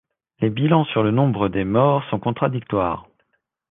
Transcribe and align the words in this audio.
Les 0.39 0.49
bilans 0.49 0.85
sur 0.85 1.03
le 1.03 1.11
nombre 1.11 1.47
des 1.47 1.63
morts 1.63 2.03
sont 2.09 2.17
contradictoires. 2.19 3.05